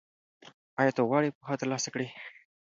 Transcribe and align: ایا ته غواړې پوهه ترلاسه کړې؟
ایا 0.79 0.91
ته 0.95 1.01
غواړې 1.09 1.35
پوهه 1.37 1.55
ترلاسه 1.61 1.89
کړې؟ 1.93 2.07